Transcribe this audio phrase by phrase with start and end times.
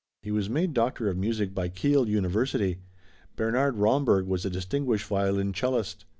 [0.23, 2.79] He was made Doctor of Music by Kiel University.
[3.35, 6.05] Bernhard Romberg was a distinguished violoncellist.